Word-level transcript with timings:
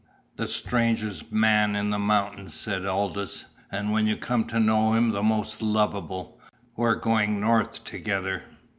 "The 0.35 0.47
strangest 0.47 1.31
man 1.31 1.75
in 1.75 1.91
the 1.91 1.99
mountains," 1.99 2.55
said 2.55 2.87
Aldous 2.87 3.45
"And, 3.71 3.91
when 3.91 4.07
you 4.07 4.17
come 4.17 4.45
to 4.45 4.59
know 4.59 4.95
him, 4.95 5.11
the 5.11 5.21
most 5.21 5.61
lovable. 5.61 6.41
We're 6.75 6.95
going 6.95 7.39
North 7.39 7.83
together." 7.83 8.41